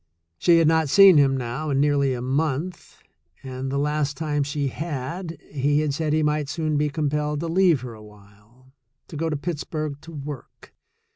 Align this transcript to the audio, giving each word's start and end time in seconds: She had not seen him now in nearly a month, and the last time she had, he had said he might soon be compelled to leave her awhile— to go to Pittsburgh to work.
She 0.39 0.57
had 0.57 0.67
not 0.67 0.89
seen 0.89 1.17
him 1.19 1.37
now 1.37 1.69
in 1.69 1.79
nearly 1.79 2.15
a 2.15 2.23
month, 2.23 3.03
and 3.43 3.71
the 3.71 3.77
last 3.77 4.17
time 4.17 4.41
she 4.41 4.69
had, 4.69 5.37
he 5.51 5.81
had 5.81 5.93
said 5.93 6.11
he 6.11 6.23
might 6.23 6.49
soon 6.49 6.75
be 6.75 6.89
compelled 6.89 7.39
to 7.41 7.47
leave 7.47 7.81
her 7.81 7.93
awhile— 7.93 8.73
to 9.09 9.15
go 9.15 9.29
to 9.29 9.37
Pittsburgh 9.37 10.01
to 10.01 10.11
work. 10.11 10.73